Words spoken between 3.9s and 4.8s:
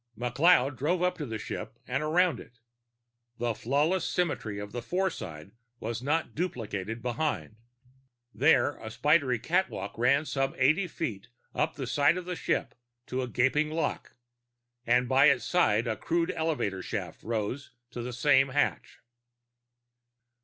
symmetry of